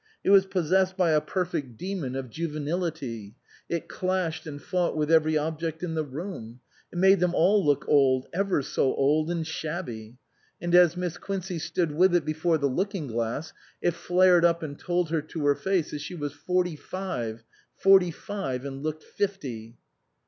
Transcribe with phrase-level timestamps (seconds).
[0.23, 3.35] It was possessed by a perfect demon of 259 SUPERSEDED juvenility;
[3.69, 6.59] it clashed and fought with every object in the room;
[6.91, 10.17] it made them all look old, ever so old, and shabby.
[10.59, 14.79] And as Miss Quincey stood with it before the looking glass, it flared up and
[14.79, 17.43] told her to her face that she was forty five
[17.75, 19.75] forty five, and looked fifty.